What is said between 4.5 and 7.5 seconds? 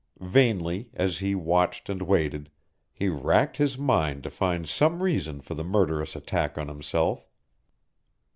some reason for the murderous attack on himself.